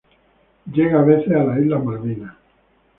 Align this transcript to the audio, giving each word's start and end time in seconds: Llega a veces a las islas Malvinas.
Llega 0.71 0.99
a 0.99 1.03
veces 1.03 1.31
a 1.35 1.43
las 1.43 1.59
islas 1.59 1.85
Malvinas. 1.85 2.35